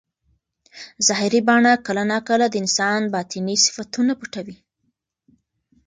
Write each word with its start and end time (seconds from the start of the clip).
ظاهري 1.07 1.41
بڼه 1.49 1.71
کله 1.87 2.03
ناکله 2.11 2.45
د 2.49 2.55
انسان 2.63 3.01
باطني 3.13 3.55
صفتونه 3.65 4.13
پټوي. 4.19 4.57